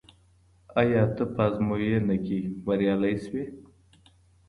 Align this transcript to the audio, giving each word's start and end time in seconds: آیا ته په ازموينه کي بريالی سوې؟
آیا 0.79 1.03
ته 1.15 1.23
په 1.33 1.41
ازموينه 1.49 2.15
کي 2.25 2.39
بريالی 2.65 3.15
سوې؟ 3.25 3.43